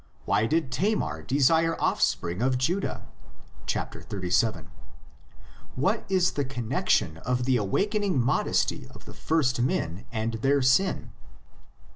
Why 0.25 0.47
did 0.47 0.71
Tamar 0.71 1.21
desire 1.21 1.79
offspring 1.79 2.41
of 2.41 2.57
Judah? 2.57 3.07
(xxxvii.) 3.67 4.63
What 5.75 6.05
is 6.09 6.31
the 6.31 6.43
connexion 6.43 7.17
of 7.17 7.45
the 7.45 7.57
awakening 7.57 8.19
modesty 8.19 8.87
of 8.89 9.05
the 9.05 9.13
first 9.13 9.61
men 9.61 10.05
and 10.11 10.33
their 10.41 10.63
sin? 10.63 11.11